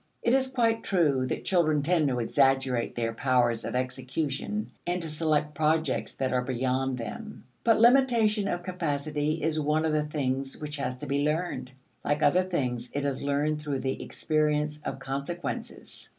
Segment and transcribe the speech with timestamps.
[0.23, 5.07] It is quite true that children tend to exaggerate their powers of execution and to
[5.11, 7.43] select projects that are beyond them.
[7.63, 11.69] But limitation of capacity is one of the things which has to be learned;
[12.03, 16.09] like other things, it is learned through the experience of consequences.